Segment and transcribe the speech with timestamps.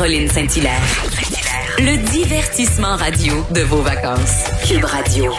[0.00, 0.80] Caroline, Saint-Hilaire.
[1.78, 4.44] Le divertissement radio de vos vacances.
[4.66, 5.30] Cube Radio.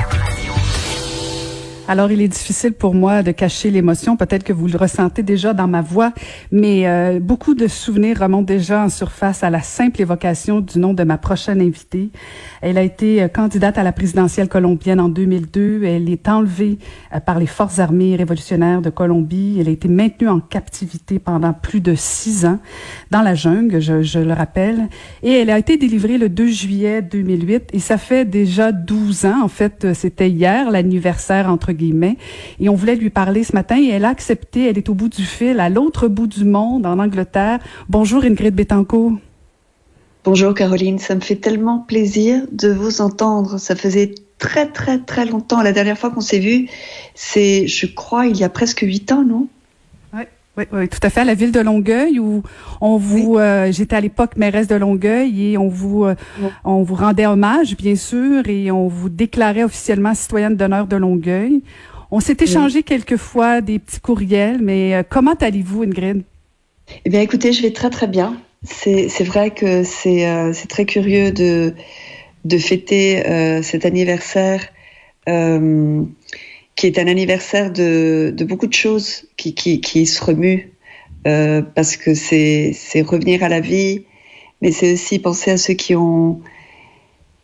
[1.88, 4.16] Alors, il est difficile pour moi de cacher l'émotion.
[4.16, 6.14] Peut-être que vous le ressentez déjà dans ma voix,
[6.52, 10.94] mais euh, beaucoup de souvenirs remontent déjà en surface à la simple évocation du nom
[10.94, 12.12] de ma prochaine invitée.
[12.62, 15.84] Elle a été euh, candidate à la présidentielle colombienne en 2002.
[15.84, 16.78] Elle est enlevée
[17.14, 19.58] euh, par les forces armées révolutionnaires de Colombie.
[19.60, 22.60] Elle a été maintenue en captivité pendant plus de six ans
[23.10, 24.88] dans la jungle, je, je le rappelle.
[25.24, 27.72] Et elle a été délivrée le 2 juillet 2008.
[27.74, 29.42] Et ça fait déjà 12 ans.
[29.44, 32.18] En fait, c'était hier l'anniversaire entre guillemets.
[32.60, 34.68] Et on voulait lui parler ce matin et elle a accepté.
[34.68, 37.60] Elle est au bout du fil, à l'autre bout du monde, en Angleterre.
[37.90, 39.14] Bonjour Ingrid Betancourt.
[40.24, 43.58] Bonjour Caroline, ça me fait tellement plaisir de vous entendre.
[43.58, 45.64] Ça faisait très très très longtemps.
[45.64, 46.68] La dernière fois qu'on s'est vu,
[47.16, 49.48] c'est, je crois, il y a presque huit ans, non?
[50.58, 51.22] Oui, oui, tout à fait.
[51.22, 52.44] À la ville de Longueuil, où
[52.82, 53.42] on vous, oui.
[53.42, 56.50] euh, j'étais à l'époque mairesse de Longueuil et on vous, euh, oui.
[56.66, 61.64] on vous rendait hommage, bien sûr, et on vous déclarait officiellement citoyenne d'honneur de Longueuil.
[62.12, 62.84] On s'est échangé oui.
[62.84, 66.24] quelques fois des petits courriels, mais euh, comment allez-vous, Ingrid?
[67.06, 68.36] Eh bien, écoutez, je vais très très bien.
[68.64, 71.74] C'est vrai que c'est euh, très curieux de,
[72.44, 74.62] de fêter euh, cet anniversaire
[75.30, 76.04] euh,
[76.82, 79.54] qui est un anniversaire de, beaucoup de choses qui,
[80.08, 80.72] se remuent
[81.28, 84.06] euh, parce que c'est revenir à la vie,
[84.64, 86.42] mais c'est aussi penser à ceux qui ont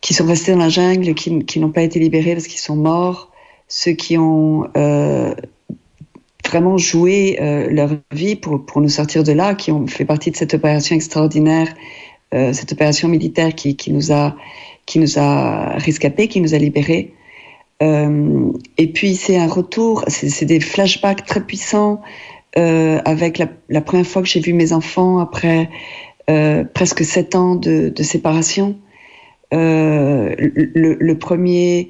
[0.01, 3.31] qui sont restés dans la jungle, qui, n'ont pas été libérés parce qu'ils sont morts,
[3.67, 5.35] ceux qui ont euh,
[6.43, 10.35] vraiment joué euh, leur vie pour, nous sortir de là, qui ont fait partie de
[10.35, 11.67] cette opération extraordinaire,
[12.31, 14.35] cette opération militaire qui, qui, nous a,
[14.87, 17.13] qui nous a rescapés, qui nous a libérés.
[17.83, 22.01] Euh, et puis c'est un retour, c'est des flashbacks très puissants
[22.57, 23.37] euh, avec
[23.69, 25.69] la, première fois que j'ai vu mes enfants après
[26.29, 28.77] euh, presque sept ans de, séparation.
[29.51, 31.89] Le, premier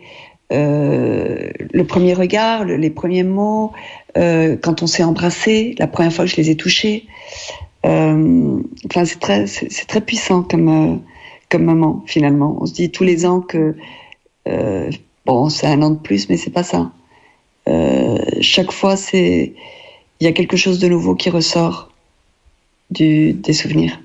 [0.50, 3.72] le premier regard, le, les premiers mots,
[4.16, 7.06] quand on s'est embrassé, la première fois que je les ai touchés.
[7.84, 11.02] Enfin, c'est très, c'est très puissant comme
[11.50, 12.58] comme moment finalement.
[12.60, 13.76] On se dit tous les ans que
[15.28, 16.92] bon, c'est un an de plus, mais c'est pas ça.
[18.42, 19.54] chaque fois, c'est
[20.20, 21.90] il y a quelque chose de nouveau qui ressort
[22.90, 24.00] des souvenirs.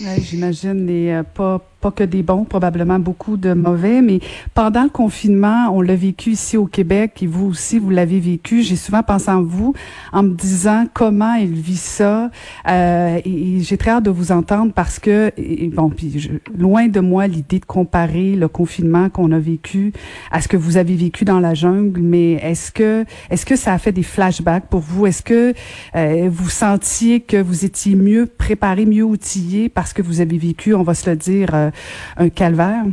[0.00, 4.20] Ouais, J'imagine, et euh, pas, pas que des bons, probablement beaucoup de mauvais, mais
[4.54, 8.62] pendant le confinement, on l'a vécu ici au Québec et vous aussi, vous l'avez vécu.
[8.62, 9.72] J'ai souvent pensé en vous
[10.12, 12.30] en me disant comment elle vit ça.
[12.68, 15.32] Euh, et, j'ai très hâte de vous entendre parce que,
[15.74, 19.92] bon, puis je, loin de moi l'idée de comparer le confinement qu'on a vécu
[20.30, 23.72] à ce que vous avez vécu dans la jungle, mais est-ce que, est-ce que ça
[23.72, 25.06] a fait des flashbacks pour vous?
[25.06, 25.54] Est-ce que
[25.94, 30.82] euh, vous sentiez que vous étiez mieux préparé, mieux outillé que vous avez vécu, on
[30.82, 31.70] va se le dire, euh,
[32.16, 32.84] un calvaire?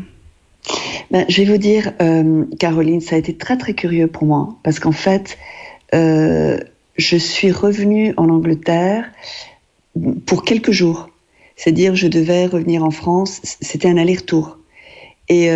[1.12, 4.56] Ben, je vais vous dire, euh, Caroline, ça a été très très curieux pour moi
[4.64, 5.38] parce qu'en fait,
[5.94, 6.58] euh,
[6.98, 9.06] je suis revenue en Angleterre
[10.26, 11.10] pour quelques jours.
[11.56, 13.42] C'est-à-dire, je devais revenir en France.
[13.44, 14.58] C'était un aller-retour.
[15.30, 15.50] Et,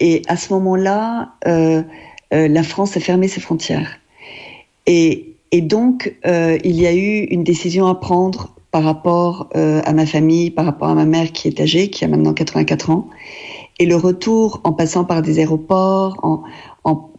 [0.00, 1.34] et à ce moment-là,
[2.32, 3.98] la France a fermé ses frontières.
[4.86, 9.92] Et, et donc, il y a eu une décision à prendre par rapport euh, à
[9.92, 13.08] ma famille, par rapport à ma mère qui est âgée, qui a maintenant 84 ans.
[13.78, 16.42] Et le retour en passant par des aéroports, en,
[16.84, 17.10] en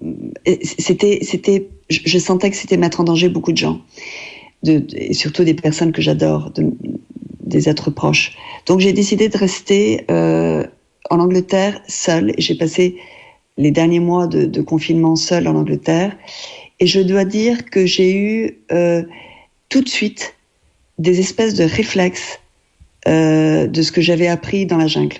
[0.64, 3.82] c'était, c'était, je sentais que c'était mettre en danger beaucoup de gens,
[4.64, 6.72] de, et surtout des personnes que j'adore, de,
[7.42, 8.38] des êtres proches.
[8.66, 10.66] Donc j'ai décidé de rester euh,
[11.10, 12.34] en Angleterre seule.
[12.38, 12.98] J'ai passé
[13.58, 16.16] les derniers mois de, de, confinement seule en Angleterre.
[16.80, 19.04] Et je dois dire que j'ai eu euh,
[19.70, 20.36] tout de suite
[20.98, 22.40] des espèces de réflexes
[23.08, 25.18] euh, de ce que j'avais appris dans la jungle.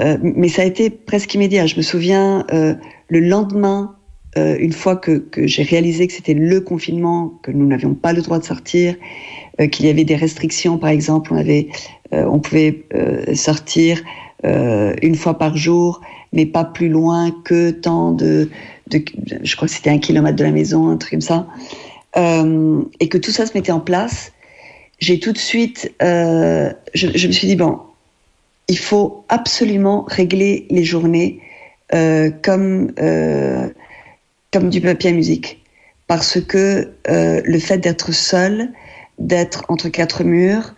[0.00, 1.66] Euh, mais ça a été presque immédiat.
[1.66, 2.74] Je me souviens euh,
[3.08, 3.94] le lendemain,
[4.36, 8.12] euh, une fois que, que j'ai réalisé que c'était le confinement, que nous n'avions pas
[8.12, 8.96] le droit de sortir,
[9.60, 11.68] euh, qu'il y avait des restrictions, par exemple, on avait,
[12.12, 12.86] euh, on pouvait
[13.34, 14.02] sortir
[15.00, 16.02] une fois par jour,
[16.34, 18.50] mais pas plus loin que tant de,
[18.90, 19.02] de
[19.42, 21.46] je crois que c'était un kilomètre de la maison, un truc comme ça,
[22.14, 24.33] et que tout ça se mettait en place
[24.98, 27.80] j'ai tout de suite, euh, je, je, me suis dit bon,
[28.68, 31.40] il faut absolument régler les journées
[31.92, 33.68] euh, comme euh,
[34.52, 35.62] comme du papier à musique,
[36.06, 38.70] parce que euh, le fait d'être seul,
[39.18, 40.74] d'être entre quatre murs,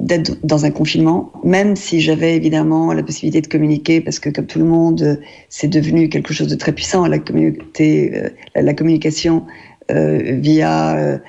[0.00, 4.46] d'être dans un confinement, même si j'avais évidemment la possibilité de communiquer, parce que comme
[4.46, 9.46] tout le monde, c'est devenu quelque chose de très puissant, la euh, la communication
[9.90, 11.20] euh, via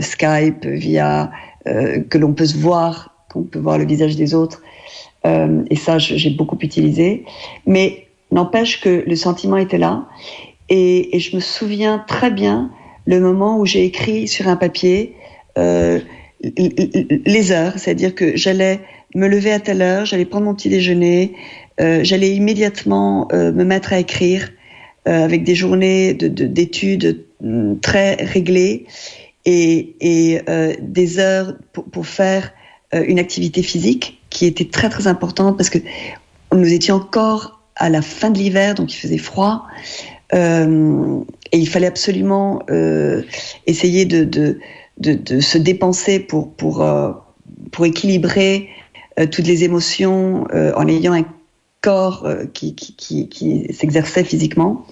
[0.00, 1.30] Skype, via
[1.64, 4.62] que l'on peut se voir, qu'on peut voir le visage des autres.
[5.24, 7.24] et ça, j'ai beaucoup utilisé.
[7.66, 10.06] Mais n'empêche que le sentiment était là.
[10.68, 12.70] Et, je me souviens très bien
[13.06, 15.14] le moment où j'ai écrit sur un papier
[15.58, 16.00] euh,
[16.42, 18.80] les heures, c'est-à-dire que j'allais
[19.14, 21.34] me lever à telle heure, j'allais prendre mon petit déjeuner,
[21.80, 24.50] euh, j'allais immédiatement euh, me mettre à écrire
[25.08, 28.86] euh, avec des journées d'études de, mm, très réglées
[29.44, 32.52] et, euh, des heures pour, faire
[32.94, 35.78] euh, une activité physique qui était très très importante parce que
[36.52, 39.66] nous étions encore à la fin de l'hiver, donc il faisait froid.
[40.34, 42.60] Euh, et il fallait absolument
[43.66, 44.58] essayer de,
[45.40, 46.86] se dépenser pour, pour,
[47.70, 48.68] pour équilibrer
[49.30, 51.26] toutes les émotions en ayant un
[51.82, 54.86] corps qui, qui, qui s'exerçait physiquement.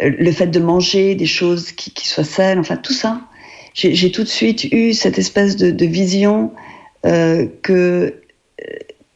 [0.00, 3.22] Le fait de manger des choses qui, soient saines, enfin tout ça.
[3.74, 6.52] J'ai tout de suite eu cette espèce de, vision
[7.02, 8.14] que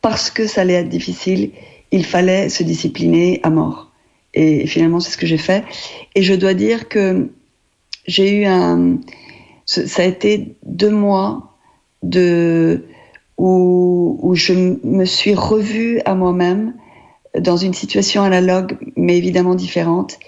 [0.03, 1.51] parce que ça allait être difficile,
[1.93, 3.91] il fallait se discipliner à mort.
[4.35, 5.65] Et finalement, c'est ce que j'ai fait.
[6.15, 7.29] Et je dois dire que
[8.07, 8.99] j'ai eu un,
[9.67, 11.57] ça a été deux mois
[12.03, 12.85] de
[13.39, 16.75] où je me suis revue à moi-même
[17.39, 20.19] dans une situation analogue, mais évidemment différente.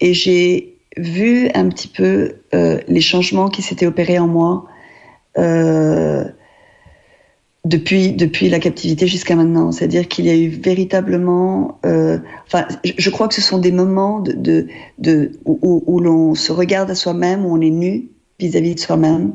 [0.00, 4.66] Et j'ai vu un petit peu euh, les changements qui s'étaient opérés en moi.
[5.38, 6.24] Euh,
[7.64, 9.70] depuis, depuis la captivité jusqu'à maintenant.
[9.72, 11.78] C'est-à-dire qu'il y a eu véritablement...
[11.84, 14.66] Euh, enfin, je crois que ce sont des moments de, de,
[14.98, 18.08] de où, où l'on se regarde à soi-même, où on est nu
[18.38, 19.34] vis-à-vis de soi-même,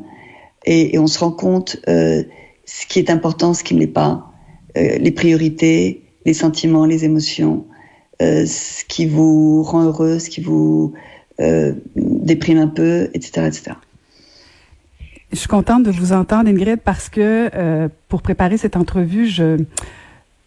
[0.64, 2.24] et, et, on se rend compte euh,
[2.64, 4.32] ce qui est important, ce qui ne l'est pas,
[4.76, 7.66] euh, les priorités, les sentiments, les émotions,
[8.20, 10.94] ce qui vous rend heureux, ce qui vous
[11.40, 13.72] euh, déprime un peu, etc., etc.
[15.32, 19.58] Je suis contente de vous entendre, Ingrid, parce que euh, pour préparer cette entrevue, je,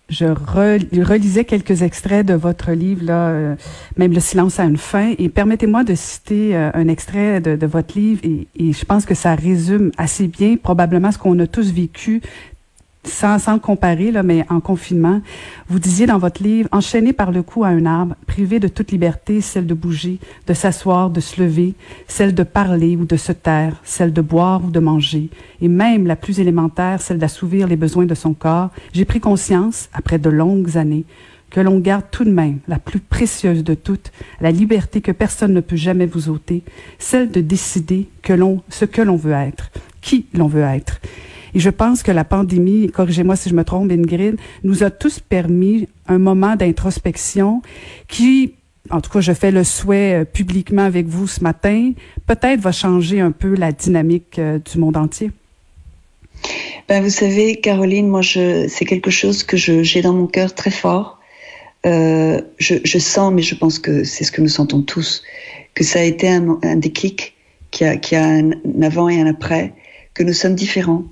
[0.10, 3.56] relisais quelques extraits de votre livre, là, euh,
[3.98, 5.14] même Le silence a une fin.
[5.20, 9.36] Et permettez-moi de citer euh, un extrait de, votre livre, et, je pense que ça
[9.36, 12.22] résume assez bien probablement ce qu'on a tous vécu
[13.04, 15.22] sans, sans comparer, là, mais en confinement,
[15.70, 18.92] vous disiez dans votre livre, enchaîné par le cou à un arbre, privé de toute
[18.92, 21.76] liberté, celle de bouger, de s'asseoir, de se lever,
[22.08, 25.30] celle de parler ou de se taire, celle de boire ou de manger,
[25.62, 29.90] et même la plus élémentaire, celle d'assouvir les besoins de son corps, j'ai pris conscience,
[29.94, 31.06] après de longues années,
[31.50, 34.12] que l'on garde tout de même la plus précieuse de toutes,
[34.42, 36.64] la liberté que personne ne peut jamais vous ôter,
[36.98, 41.00] celle de décider que l'on, ce que l'on veut être, qui l'on veut être.
[41.56, 45.20] Et je pense que la pandémie, corrigez-moi si je me trompe, Ingrid, nous a tous
[45.20, 47.62] permis un moment d'introspection
[48.08, 48.54] qui,
[48.92, 51.94] en tout cas, je fais le souhait publiquement avec vous ce matin,
[52.28, 55.32] peut-être va changer un peu la dynamique du monde entier.
[56.88, 60.54] Ben, vous savez, Caroline, moi, je, c'est quelque chose que je, j'ai dans mon cœur
[60.54, 61.19] très fort.
[61.86, 65.24] Euh, je, je, sens, mais je pense que c'est ce que nous sentons tous,
[65.74, 67.36] que ça a été un, un déclic,
[67.72, 69.74] qui a, qui a un, avant et un après,
[70.14, 71.04] que nous sommes différents,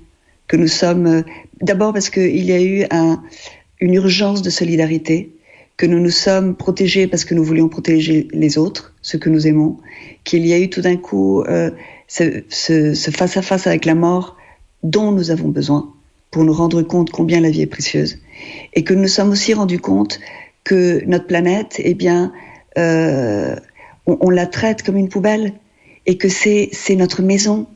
[0.46, 1.24] que nous sommes
[1.60, 3.22] d'abord parce qu'il y a eu un,
[3.80, 5.32] une urgence de solidarité,
[5.76, 9.46] que nous nous sommes protégés parce que nous voulions protéger les autres, ceux que nous
[9.46, 9.78] aimons,
[10.24, 11.70] qu'il y a eu tout d'un coup euh,
[12.08, 14.36] ce, ce, ce face à face avec la mort
[14.82, 15.92] dont nous avons besoin
[16.30, 18.18] pour nous rendre compte combien la vie est précieuse,
[18.74, 20.20] et que nous nous sommes aussi rendus compte
[20.64, 22.32] que notre planète, eh bien,
[22.76, 23.56] euh,
[24.06, 25.52] on, la traite comme une poubelle,
[26.06, 27.66] et que c'est notre maison,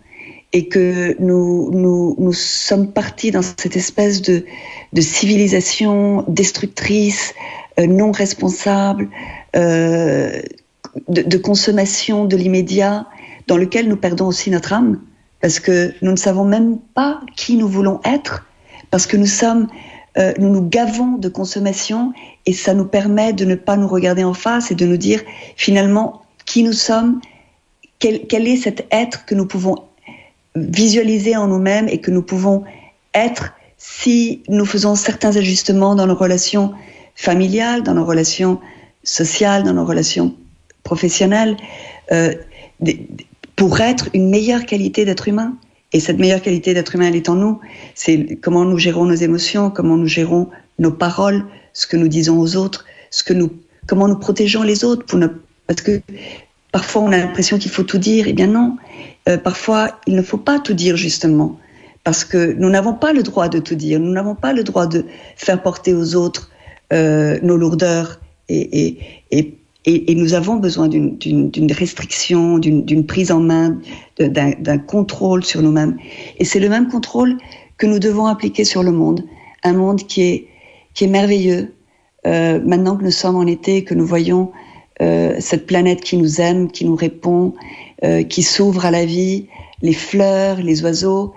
[0.53, 4.45] et que nous, nous, sommes partis dans cette espèce de,
[4.93, 7.35] de civilisation destructrice,
[7.79, 9.09] euh, non responsable,
[9.57, 10.43] euh,
[11.09, 13.07] de, consommation de l'immédiat,
[13.47, 15.01] dans lequel nous perdons aussi notre âme,
[15.41, 18.47] parce que nous ne savons même pas qui nous voulons être,
[18.91, 19.69] parce que nous sommes,
[20.19, 22.13] euh, nous nous gavons de consommation,
[22.47, 25.23] et ça nous permet de ne pas nous regarder en face et de nous dire
[25.57, 27.21] finalement qui nous sommes,
[27.99, 29.77] quel, est cet être que nous pouvons
[30.55, 32.65] visualiser en nous-mêmes et que nous pouvons
[33.15, 36.73] être si nous faisons certains ajustements dans nos relations
[37.15, 38.61] familiales, dans nos relations
[39.05, 40.35] sociales, dans nos relations
[40.83, 41.57] professionnelles,
[42.11, 42.35] euh,
[43.57, 45.57] pour être une meilleure qualité d'être humain.
[45.93, 47.61] Et cette meilleure qualité d'être humain, elle est en nous.
[47.95, 52.39] C'est comment nous gérons nos émotions, comment nous gérons nos paroles, ce que nous disons
[52.39, 53.51] aux autres, ce que nous,
[53.87, 55.05] comment nous protégeons les autres.
[55.05, 55.29] Pour ne,
[55.67, 56.01] parce que
[56.71, 58.27] parfois on a l'impression qu'il faut tout dire.
[58.27, 58.77] Eh bien non.
[59.29, 61.59] Euh, parfois il ne faut pas tout dire justement.
[62.05, 64.01] Parce que nous n'avons pas le droit de tout dire.
[64.01, 65.05] Nous n'avons pas le droit de
[65.37, 66.51] faire porter aux autres
[66.93, 68.19] euh, nos lourdeurs
[68.49, 68.99] et, et,
[69.31, 73.81] et et, nous avons besoin d'une restriction, d'une prise en main,
[74.19, 75.97] d'un contrôle sur nous-mêmes.
[76.39, 77.37] Et c'est le même contrôle
[77.79, 79.25] que nous devons appliquer sur le monde.
[79.65, 81.75] Un monde qui est, merveilleux.
[82.25, 84.53] Euh, maintenant que nous sommes en été, que nous voyons
[85.01, 87.55] euh, cette planète qui nous aime, qui nous répond,
[88.05, 89.49] euh, qui s'ouvre à la vie,
[89.81, 91.35] les fleurs, les oiseaux.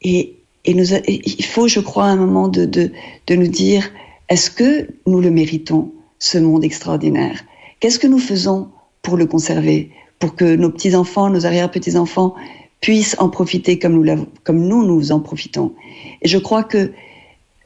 [0.00, 2.90] Et, il faut, je crois, un moment de
[3.30, 3.90] nous dire,
[4.28, 7.42] est-ce que nous le méritons, ce monde extraordinaire?
[7.80, 8.70] Qu'est-ce que nous faisons
[9.02, 12.34] pour le conserver, pour que nos petits-enfants, nos arrière-petits-enfants
[12.80, 15.74] puissent en profiter comme nous, nous en profitons?
[16.22, 16.92] Et je crois que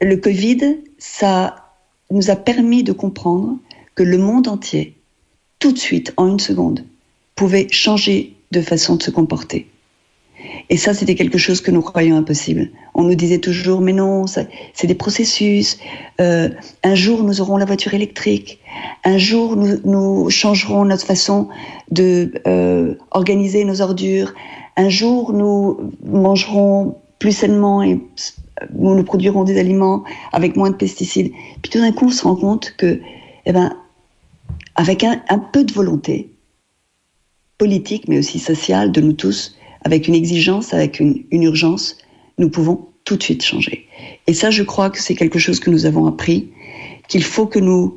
[0.00, 1.73] le Covid, ça
[2.11, 3.59] nous a permis de comprendre
[3.95, 4.97] que le monde entier,
[5.59, 6.85] tout de suite, en une seconde,
[7.35, 9.69] pouvait changer de façon de se comporter.
[10.71, 12.71] Et ça, c'était quelque chose que nous croyions impossible.
[12.95, 15.79] On nous disait toujours, mais non, c'est des processus.
[16.21, 16.49] Euh,
[16.83, 18.61] un jour, nous aurons la voiture électrique.
[19.05, 21.49] Un jour, nous, changerons notre façon
[21.91, 24.35] de euh, organiser nos ordures.
[24.77, 28.01] Un jour, nous mangerons plus sainement et
[28.75, 31.33] nous, produirons des aliments avec moins de pesticides.
[31.63, 33.01] Puis tout d'un coup, on se rend compte que,
[33.47, 33.77] eh ben,
[34.75, 36.33] avec un peu de volonté
[37.59, 41.99] politique, mais aussi sociale de nous tous, avec une exigence, avec une, urgence,
[42.39, 43.87] nous pouvons tout de suite changer.
[44.27, 46.51] Et ça, je crois que c'est quelque chose que nous avons appris,
[47.09, 47.97] qu'il faut que nous...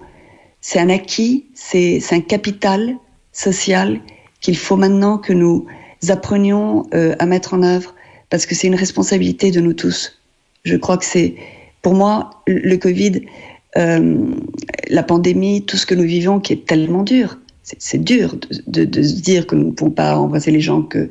[0.62, 2.96] C'est un acquis, c'est un capital
[3.32, 4.02] social
[4.42, 5.68] qu'il faut maintenant que nous
[6.10, 7.94] apprenions euh, à mettre en œuvre,
[8.32, 10.20] parce que c'est une responsabilité de nous tous.
[10.64, 11.36] Je crois que c'est,
[11.84, 13.22] pour moi, le Covid,
[13.78, 14.32] euh,
[14.90, 17.38] la pandémie, tout ce que nous vivons qui est tellement dur.
[17.64, 18.36] C'est dur
[18.68, 21.10] de, de, se dire que nous ne pouvons pas embrasser les gens que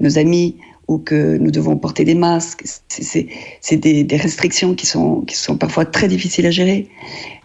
[0.00, 0.56] nos amis
[0.88, 2.64] ou que nous devons porter des masques.
[2.88, 6.88] C'est des, restrictions qui sont, qui sont parfois très difficiles à gérer.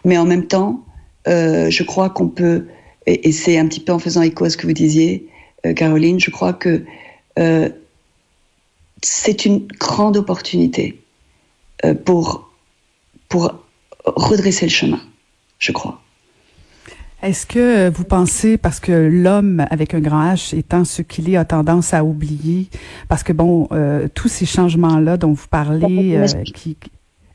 [0.06, 0.84] Mais en même temps,
[1.28, 2.68] euh, je crois qu'on peut,
[3.06, 5.28] et, c'est un petit peu en faisant écho à ce que vous disiez,
[5.66, 6.84] euh, Caroline, je crois que
[7.38, 7.70] euh,
[9.02, 11.00] c'est une grande opportunité
[12.04, 12.52] pour,
[13.30, 13.54] pour
[14.06, 15.00] redresser le chemin,
[15.60, 16.02] je crois.
[17.22, 21.36] Est-ce que vous pensez, parce que l'homme avec un grand H étant ce qu'il est,
[21.36, 22.70] a tendance à oublier,
[23.10, 26.78] parce que bon, euh, tous ces changements-là dont vous parlez, euh, qui,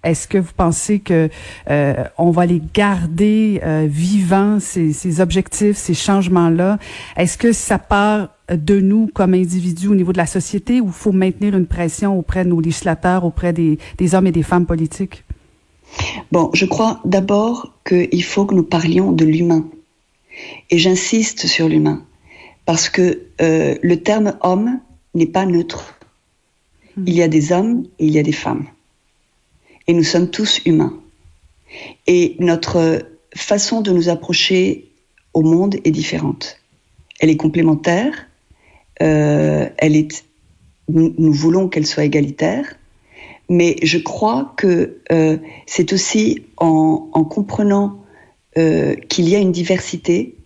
[0.05, 1.29] est-ce que vous pensez que
[1.71, 6.79] euh, on va les garder euh, vivants ces, ces, objectifs, ces changements-là?
[7.17, 11.13] Est-ce que ça part de nous comme individus au niveau de la société ou faut
[11.13, 15.25] maintenir une pression auprès de nos législateurs, auprès des, des hommes et des femmes politiques?
[16.33, 19.69] Bon, je crois d'abord qu'il faut que nous parlions de l'humain.
[20.71, 22.05] Et j'insiste sur l'humain,
[22.67, 24.81] parce que euh, le terme homme
[25.15, 25.95] n'est pas neutre.
[26.97, 27.05] Hmm.
[27.07, 28.67] Il y a des hommes et il y a des femmes.
[29.87, 30.99] Et nous sommes tous humains.
[32.07, 34.91] Et notre façon de nous approcher
[35.35, 36.61] au monde est différente.
[37.21, 38.27] Elle est complémentaire,
[39.03, 40.25] euh, elle est,
[40.89, 42.77] nous, nous voulons qu'elle soit égalitaire,
[43.49, 45.37] mais je crois que euh,
[45.67, 48.03] c'est aussi en, en comprenant
[48.57, 50.37] euh, qu'il y a une diversité,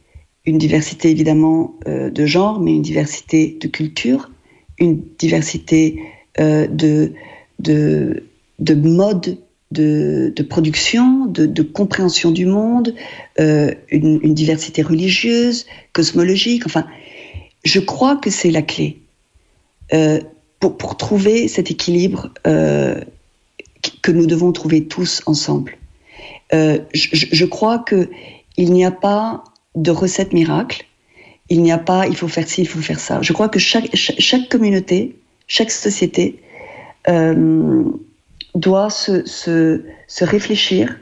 [0.45, 4.31] une diversité évidemment euh, de genre, mais une diversité de culture,
[4.79, 6.01] une diversité
[6.39, 7.15] de,
[7.59, 8.23] de,
[8.61, 9.39] de modes
[9.73, 12.95] de, de, production, de, de, compréhension du monde,
[13.39, 16.65] une, diversité religieuse, cosmologique.
[16.65, 16.87] Enfin,
[17.65, 18.99] je crois que c'est la clé.
[20.61, 23.01] Pour, trouver cet équilibre euh,
[24.03, 25.77] que nous devons trouver tous ensemble.
[26.53, 28.09] Euh, je, crois que
[28.57, 30.85] il n'y a pas de recette miracle.
[31.51, 33.23] Il n'y a pas, il faut faire ci, il faut faire ça.
[33.23, 36.43] Je crois que chaque communauté, chaque société
[37.09, 37.85] euh,
[38.55, 40.99] doit se, se, se réfléchir,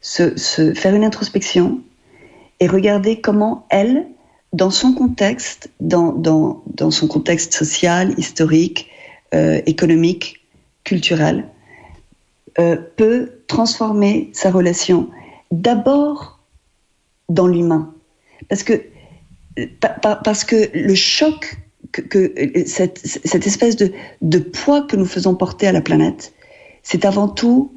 [0.00, 1.80] se, se, faire une introspection
[2.60, 4.06] et regarder comment elle,
[4.52, 8.88] dans son contexte, dans, dans, dans son contexte social, historique,
[9.34, 10.46] euh, économique,
[10.84, 11.46] culturel,
[12.58, 15.08] euh, peut transformer sa relation
[15.50, 16.40] d'abord
[17.28, 17.94] dans l'humain.
[18.48, 18.82] Parce que,
[20.02, 21.58] parce que le choc,
[21.92, 22.32] que,
[22.66, 26.32] cette, espèce de, poids que nous faisons porter à la planète,
[26.82, 27.72] c'est avant tout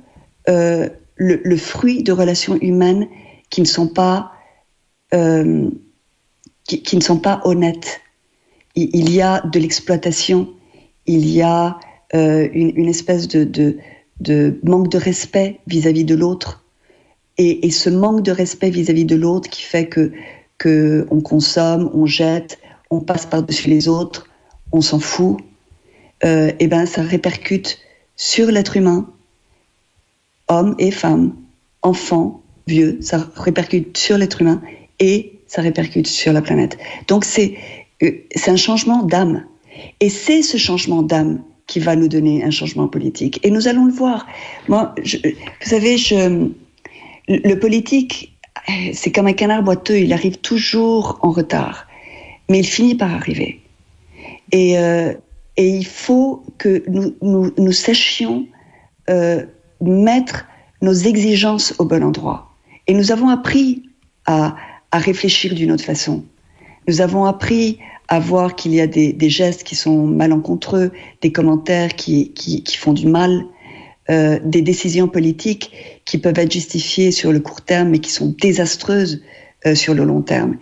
[0.49, 3.07] euh, le, fruit de relations humaines
[3.49, 4.31] qui ne sont pas,
[5.13, 5.69] euh,
[6.65, 8.01] qui, ne sont pas honnêtes.
[8.75, 10.49] Il y a de l'exploitation,
[11.05, 11.79] il y a
[12.13, 13.77] euh, une, espèce de,
[14.63, 16.63] manque de respect vis-à-vis de l'autre.
[17.37, 20.11] Et, ce manque de respect vis-à-vis de l'autre qui fait que,
[21.09, 24.29] on consomme, on jette, on passe par-dessus les autres,
[24.71, 25.37] on s'en fout,
[26.23, 27.79] euh, et ben ça répercute
[28.15, 29.09] sur l'être humain,
[30.47, 31.35] homme et femme,
[31.81, 34.61] enfant, vieux, ça répercute sur l'être humain
[34.99, 36.77] et ça répercute sur la planète.
[37.09, 37.57] Donc c'est
[38.03, 39.45] euh, c'est un changement d'âme.
[39.99, 43.39] Et c'est ce changement d'âme qui va nous donner un changement politique.
[43.43, 44.27] Et nous allons le voir.
[44.67, 45.95] Moi, vous savez,
[47.27, 48.37] le politique,
[48.93, 51.87] c'est comme un canard boiteux, il arrive toujours en retard,
[52.49, 53.61] mais il finit par arriver.
[54.51, 55.13] Et, euh,
[55.55, 58.47] il faut que nous, sachions
[59.09, 59.45] euh,
[59.81, 60.45] mettre
[60.81, 62.49] nos exigences au bon endroit.
[62.87, 63.83] Et nous avons appris
[64.25, 64.55] à
[64.91, 66.23] réfléchir d'une autre façon.
[66.87, 71.31] Nous avons appris à voir qu'il y a des, des, gestes qui sont malencontreux, des
[71.31, 73.45] commentaires qui, qui, qui font du mal,
[74.09, 75.71] euh, des décisions politiques
[76.03, 79.21] qui peuvent être justifiées sur le court terme mais qui sont désastreuses
[79.65, 80.57] euh, sur le long terme.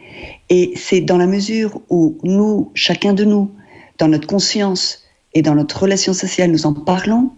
[0.49, 3.49] Et c'est dans la mesure où nous, chacun de nous,
[3.97, 7.31] dans notre conscience et dans notre relation sociale, nous en parlons,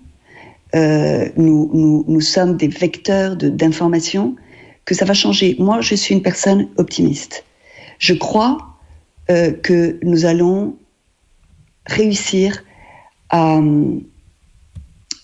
[0.75, 4.36] euh, nous, nous, nous, sommes des vecteurs d'information,
[4.84, 5.56] que ça va changer.
[5.60, 7.46] Moi, je suis une personne optimiste.
[8.00, 8.73] Je crois
[9.30, 10.75] euh, que nous allons
[11.86, 12.63] réussir
[13.30, 13.60] à,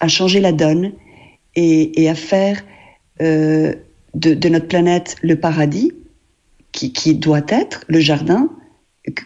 [0.07, 0.93] changer la donne
[1.55, 2.63] et, à faire
[3.21, 3.75] euh,
[4.13, 5.91] de, notre planète le paradis
[6.71, 8.49] qui, doit être le jardin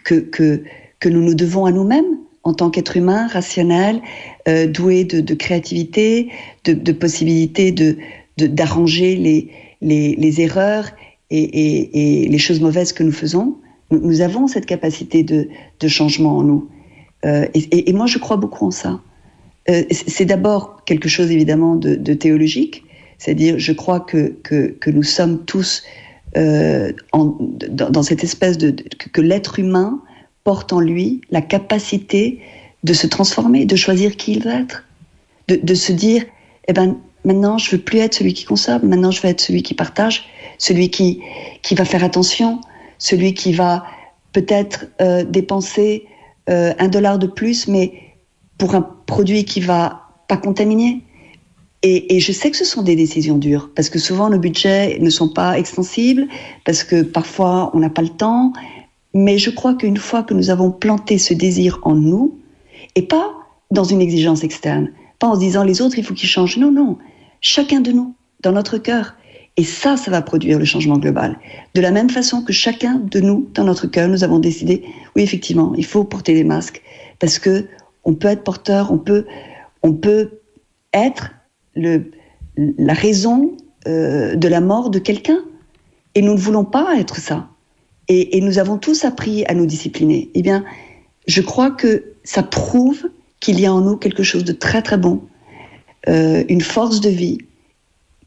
[0.04, 0.64] que, que,
[1.00, 4.02] que nous nous devons à nous-mêmes en tant qu'être humain rationnel,
[4.48, 6.30] euh, doué de, créativité,
[6.66, 7.98] de, de possibilité de
[8.38, 9.16] d'arranger
[9.82, 10.90] les, erreurs
[11.30, 13.58] et, les choses mauvaises que nous faisons.
[14.02, 15.48] Nous, avons cette capacité de,
[15.88, 16.70] changement en nous.
[17.26, 19.00] Euh, et, moi, je crois beaucoup en ça.
[19.70, 22.84] Euh, c'est d'abord quelque chose évidemment de, théologique,
[23.18, 25.84] c'est-à-dire je crois que, que, nous sommes tous
[26.36, 30.02] euh, dans, cette espèce de, que l'être humain
[30.44, 32.40] porte en lui la capacité
[32.84, 34.84] de se transformer, de choisir qui il veut être,
[35.48, 36.26] de, de se dire
[36.68, 38.82] eh ben Maintenant, je veux plus être celui qui consomme.
[38.84, 40.26] Maintenant, je veux être celui qui partage,
[40.58, 41.22] celui qui
[41.62, 42.60] qui va faire attention,
[43.04, 43.84] celui qui va
[44.32, 46.08] peut-être euh, dépenser
[46.50, 47.92] euh, un dollar de plus, mais
[48.58, 51.02] pour un produit qui va pas contaminer.
[51.82, 54.98] Et, et, je sais que ce sont des décisions dures, parce que souvent nos budgets
[55.02, 56.28] ne sont pas extensibles,
[56.66, 58.54] parce que parfois on n'a pas le temps.
[59.14, 62.40] Mais je crois qu'une fois que nous avons planté ce désir en nous,
[62.96, 63.34] et pas
[63.70, 66.58] dans une exigence externe, pas en se disant les autres, il faut qu'ils changent.
[66.58, 66.98] Non, non
[67.42, 69.16] chacun de nous, dans notre cœur.
[69.56, 71.38] Et ça, ça va produire le changement global.
[71.76, 74.84] De la même façon que chacun de nous, dans notre cœur, nous avons décidé,
[75.16, 76.82] oui, effectivement, il faut porter les masques
[77.20, 77.68] parce que
[78.04, 79.26] on peut être porteur, on peut,
[79.84, 80.42] on peut
[80.92, 81.32] être
[81.76, 83.56] la raison
[83.88, 85.40] euh, de la mort de quelqu'un.
[86.16, 87.48] Et nous ne voulons pas être ça.
[88.08, 90.30] Et, et, nous avons tous appris à nous discipliner.
[90.34, 90.64] Eh bien,
[91.28, 94.98] je crois que ça prouve qu'il y a en nous quelque chose de très très
[94.98, 95.22] bon
[96.10, 97.38] euh, une force de vie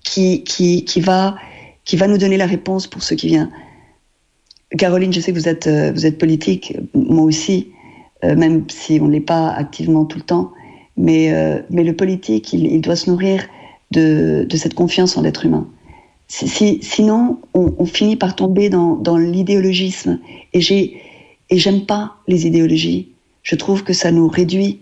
[0.06, 1.36] qui, qui, qui, va,
[1.84, 3.50] qui va nous donner la réponse pour ce qui vient.
[4.78, 7.68] Caroline, je sais que vous êtes, euh, vous êtes politique, moi aussi,
[8.24, 10.52] euh, même si on ne l'est pas activement tout le temps,
[10.96, 13.44] mais, euh, mais le politique, il, doit se nourrir
[13.90, 15.68] de, de cette confiance en l'être humain.
[16.28, 20.18] Si, sinon, on, on, finit par tomber dans, dans l'idéologisme.
[20.52, 23.12] Et j'aime pas les idéologies.
[23.44, 24.80] Je trouve que ça nous réduit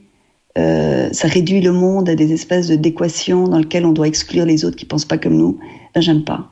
[0.57, 4.65] euh, ça réduit le monde à des espèces d'équations dans lesquelles on doit exclure les
[4.65, 5.59] autres qui pensent pas comme nous.
[5.95, 6.51] Ben, j'aime pas.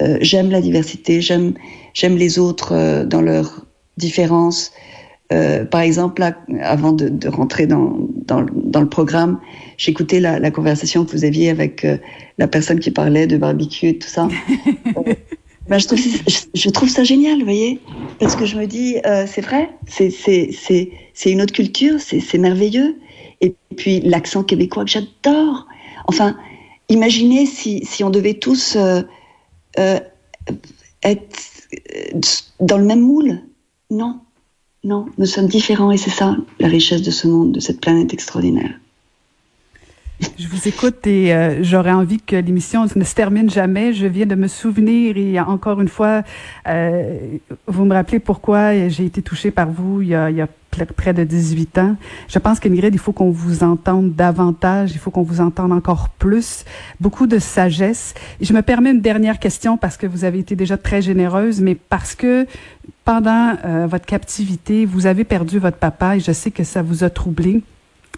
[0.00, 1.54] Euh, j'aime la diversité, j'aime
[1.92, 4.72] j'aime les autres euh, dans leurs différences.
[5.70, 9.38] Par exemple, là, avant de, de rentrer dans, dans, dans, le programme,
[9.76, 11.86] j'écoutais la, la, conversation que vous aviez avec
[12.36, 14.26] la personne qui parlait de barbecue et tout ça.
[15.68, 17.78] ben, je, trouve, je, je, trouve ça génial, vous voyez,
[18.18, 18.96] parce que je me dis,
[19.28, 22.96] c'est vrai, c'est une autre culture, c'est merveilleux.
[23.40, 25.66] Et puis l'accent québécois que j'adore.
[26.06, 26.36] Enfin,
[26.88, 29.02] imaginez si, on devait tous euh,
[29.78, 30.00] euh,
[31.02, 31.40] être
[31.94, 32.20] euh,
[32.60, 33.40] dans le même moule.
[33.90, 34.20] Non,
[34.84, 38.12] non, nous sommes différents et c'est ça la richesse de ce monde, de cette planète
[38.12, 38.72] extraordinaire.
[40.38, 43.92] Je vous écoute et euh, j'aurais envie que l'émission ne se termine jamais.
[43.92, 46.22] Je viens de me souvenir et encore une fois,
[46.68, 47.18] euh,
[47.66, 50.48] vous me rappelez pourquoi j'ai été touchée par vous il y a, il y a
[50.96, 51.96] près de 18 ans.
[52.28, 56.08] Je pense qu'Ingrid, il faut qu'on vous entende davantage, il faut qu'on vous entende encore
[56.10, 56.64] plus,
[57.00, 58.14] beaucoup de sagesse.
[58.40, 61.74] Je me permets une dernière question parce que vous avez été déjà très généreuse, mais
[61.74, 62.46] parce que
[63.04, 67.04] pendant euh, votre captivité, vous avez perdu votre papa et je sais que ça vous
[67.04, 67.62] a troublé.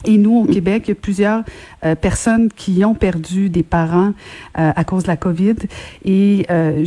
[0.05, 1.45] Et nous, au Québec, il y a plusieurs
[1.85, 4.13] euh, personnes qui ont perdu des parents
[4.59, 5.55] euh, à cause de la COVID.
[6.05, 6.85] Et euh,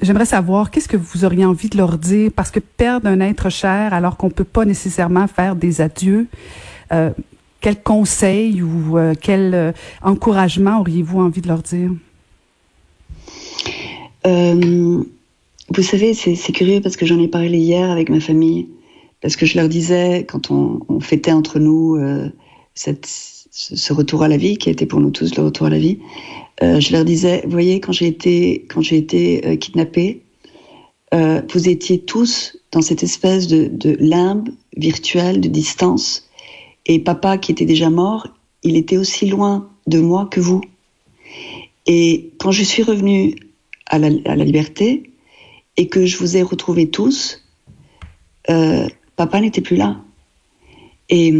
[0.00, 2.30] j'aimerais savoir, qu'est-ce que vous auriez envie de leur dire?
[2.34, 6.26] Parce que perdre un être cher alors qu'on peut pas nécessairement faire des adieux,
[7.60, 11.90] quel conseil ou quel encouragement auriez-vous envie de leur dire?
[14.24, 18.68] vous savez, c'est curieux parce que j'en ai parlé hier avec ma famille
[19.20, 22.30] parce que je leur disais, quand on, on fêtait entre nous euh,
[22.74, 23.06] cette,
[23.50, 25.78] ce retour à la vie, qui a été pour nous tous le retour à la
[25.78, 25.98] vie,
[26.62, 30.22] euh, je leur disais, vous voyez, quand j'ai été, quand j'ai été euh, kidnappée,
[31.14, 36.28] euh, vous étiez tous dans cette espèce de, de limbe virtuelle, de distance,
[36.86, 38.28] et papa, qui était déjà mort,
[38.62, 40.60] il était aussi loin de moi que vous.
[41.86, 43.34] Et quand je suis revenue
[43.86, 45.10] à la, à la liberté,
[45.76, 47.42] et que je vous ai retrouvés tous,
[48.50, 50.00] euh, papa n'était plus là.
[51.10, 51.34] Et,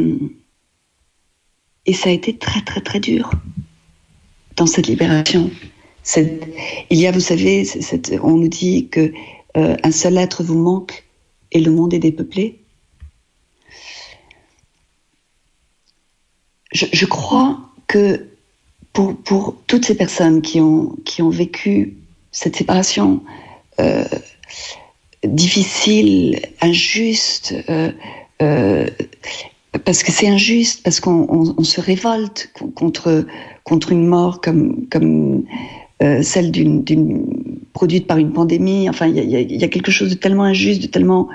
[1.94, 3.30] ça a été très, très, très dur
[4.56, 5.50] dans cette libération.
[6.16, 7.66] il y a, vous savez,
[8.22, 9.12] on nous dit que
[9.56, 11.04] euh, un seul être vous manque
[11.52, 12.60] et le monde est dépeuplé.
[16.72, 18.26] Je, crois que
[18.92, 21.96] pour, toutes ces personnes qui ont, qui ont vécu
[22.30, 23.22] cette séparation,
[23.80, 24.04] euh,
[25.24, 27.90] difficile, injuste, euh,
[28.42, 28.86] euh,
[29.84, 33.26] parce que c'est injuste, parce qu'on on, se révolte contre
[33.64, 35.44] contre une mort comme comme
[36.02, 37.26] euh, celle d'une
[37.72, 38.88] produite par une pandémie.
[38.88, 41.28] Enfin, il y a, quelque chose de tellement injuste, de tellement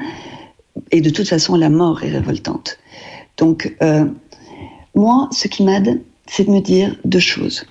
[0.92, 2.80] et de toute façon, la mort est révoltante.
[3.38, 3.76] Donc,
[4.96, 7.66] moi, ce qui m'aide, c'est de me dire deux choses.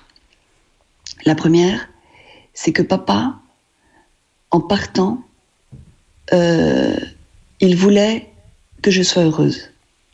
[1.25, 1.89] La première,
[2.53, 3.39] c'est que papa,
[4.51, 5.23] en partant,
[6.31, 6.95] euh,
[7.59, 8.29] il voulait
[8.81, 9.69] que je sois heureuse.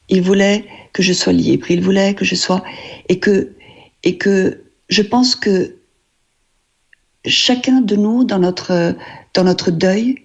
[0.10, 1.70] Il voulait que je sois libre.
[1.70, 2.64] Il voulait que je sois
[3.10, 3.54] et que
[4.04, 5.76] et que je pense que
[7.26, 8.96] chacun de nous dans notre
[9.34, 10.24] dans notre deuil,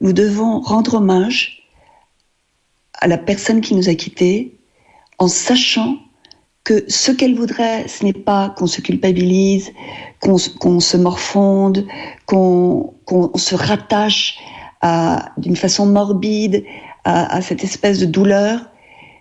[0.00, 1.68] nous devons rendre hommage
[2.94, 4.56] à la personne qui nous a quittés
[5.18, 5.98] en sachant
[6.62, 9.72] que ce qu'elle voudrait, ce n'est pas qu'on se culpabilise,
[10.20, 11.86] qu'on se morfonde,
[12.26, 12.94] qu'on
[13.36, 14.38] se rattache
[15.38, 16.64] d'une façon morbide
[17.04, 18.60] à, cette espèce de douleur,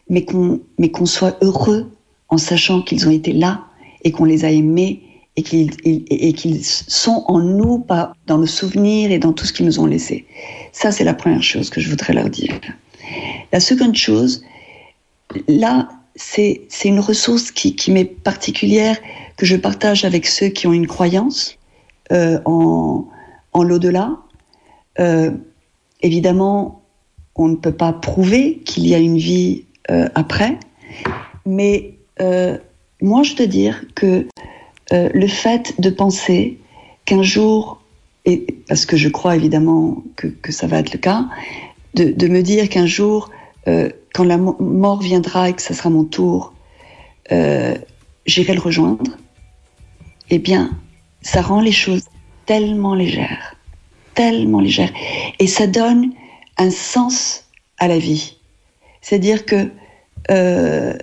[0.09, 1.91] mais qu'on soit heureux
[2.29, 3.65] en sachant qu'ils ont été là
[4.03, 5.01] et qu'on les a aimés
[5.35, 9.79] et qu'ils sont en nous, pas dans nos souvenirs et dans tout ce qu'ils nous
[9.79, 10.25] ont laissé.
[10.71, 12.53] Ça, c'est la première chose que je voudrais leur dire.
[13.51, 14.43] La seconde chose,
[15.47, 18.97] là, c'est une ressource qui, m'est particulière
[19.37, 21.57] que je partage avec ceux qui ont une croyance
[22.11, 23.07] euh, en
[23.53, 24.17] en l'au-delà.
[24.99, 25.31] Euh,
[26.03, 26.83] Évidemment,
[27.35, 30.59] on ne peut pas prouver qu'il y a une vie euh, après,
[31.45, 32.57] mais euh,
[33.01, 34.27] moi je te dire que
[34.91, 36.59] euh, le fait de penser
[37.05, 37.81] qu'un jour,
[38.67, 41.25] parce que je crois évidemment que, ça va être le cas,
[41.95, 43.29] de, me dire qu'un jour,
[44.13, 46.53] quand la mort viendra et que ça sera mon tour,
[47.29, 49.17] j'irai le rejoindre,
[50.29, 50.71] eh bien,
[51.21, 52.05] ça rend les choses
[52.45, 53.57] tellement légères
[54.13, 54.91] tellement légère.
[55.39, 56.11] Et ça donne
[56.57, 57.45] un sens
[57.77, 58.37] à la vie.
[59.01, 59.69] C'est-à-dire que
[60.31, 60.97] euh,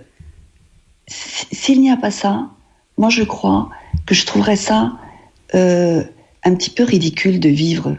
[1.06, 2.48] s'il n'y a pas ça,
[2.96, 3.68] moi je crois
[4.06, 4.92] que je trouverais ça
[5.54, 6.02] euh,
[6.44, 7.96] un petit peu ridicule de vivre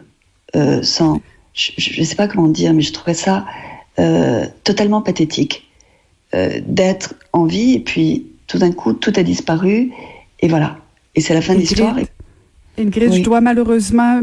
[0.55, 1.21] euh, sans.
[1.53, 3.45] Je ne sais pas comment dire, mais je trouverais ça
[4.63, 5.69] totalement pathétique
[6.33, 9.91] d'être en vie et puis tout d'un coup tout a disparu
[10.39, 10.77] et voilà.
[11.13, 11.95] Et c'est la fin de l'histoire.
[12.77, 14.21] Ingrid, je dois malheureusement,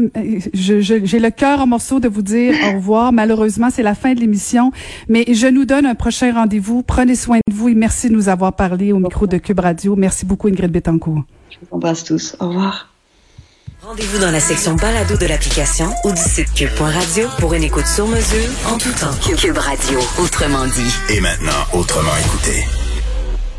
[0.53, 3.11] j'ai le cœur en morceaux de vous dire au revoir.
[3.19, 4.71] Malheureusement, c'est la fin de l'émission,
[5.07, 6.81] mais je nous donne un prochain rendez-vous.
[6.83, 9.95] Prenez soin de vous et merci de nous avoir parlé au micro de Cube Radio.
[9.95, 11.23] Merci beaucoup, Ingrid Betancourt.
[11.49, 12.35] Je vous embrasse tous.
[12.39, 12.89] Au revoir.
[13.81, 18.07] Rendez-vous dans la section balado de l'application ou du site cube.radio pour une écoute sur
[18.07, 19.35] mesure en tout temps.
[19.37, 21.15] Cube Radio, autrement dit.
[21.15, 22.88] Et maintenant, autrement écouté.